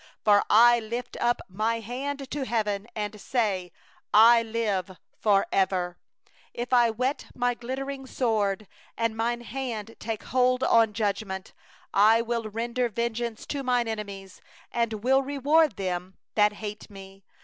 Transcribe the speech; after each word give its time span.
40For 0.25 0.41
I 0.49 0.79
lift 0.79 1.15
up 1.17 1.41
My 1.47 1.79
hand 1.79 2.31
to 2.31 2.43
heaven, 2.45 2.87
And 2.95 3.21
say: 3.21 3.65
As 3.65 3.71
I 4.15 4.41
live 4.41 4.97
for 5.19 5.45
ever, 5.51 5.99
41If 6.55 6.73
I 6.73 6.89
whet 6.89 7.27
My 7.35 7.53
glittering 7.53 8.07
sword, 8.07 8.67
And 8.97 9.15
My 9.15 9.35
hand 9.37 9.95
take 9.99 10.23
hold 10.23 10.63
on 10.63 10.93
judgment; 10.93 11.53
I 11.93 12.19
will 12.23 12.45
render 12.45 12.89
vengeance 12.89 13.45
to 13.45 13.61
Mine 13.61 13.87
adversaries, 13.87 14.41
And 14.71 15.03
will 15.03 15.21
recompense 15.21 15.75
them 15.75 16.17
that 16.33 16.53
hate 16.53 16.89
Me. 16.89 17.23